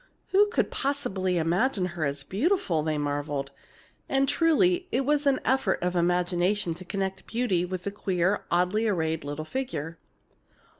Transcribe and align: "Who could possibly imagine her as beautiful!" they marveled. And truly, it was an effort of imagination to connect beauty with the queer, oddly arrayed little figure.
"Who 0.29 0.47
could 0.47 0.71
possibly 0.71 1.37
imagine 1.37 1.85
her 1.93 2.05
as 2.05 2.23
beautiful!" 2.23 2.81
they 2.81 2.97
marveled. 2.97 3.51
And 4.09 4.27
truly, 4.27 4.87
it 4.91 5.05
was 5.05 5.27
an 5.27 5.39
effort 5.45 5.77
of 5.83 5.95
imagination 5.95 6.73
to 6.73 6.83
connect 6.85 7.27
beauty 7.27 7.65
with 7.65 7.83
the 7.83 7.91
queer, 7.91 8.43
oddly 8.49 8.87
arrayed 8.87 9.23
little 9.23 9.45
figure. 9.45 9.99